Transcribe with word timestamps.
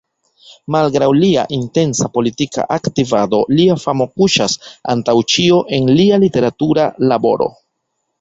Malgraŭ 0.75 1.07
lia 1.23 1.41
intensa 1.57 2.07
politika 2.15 2.65
aktivado, 2.75 3.41
lia 3.59 3.75
famo 3.83 4.07
kuŝas, 4.21 4.55
antaŭ 4.95 5.15
ĉio, 5.35 5.61
en 5.79 5.93
lia 6.01 6.19
literatura 6.25 6.87
laboro. 7.13 7.49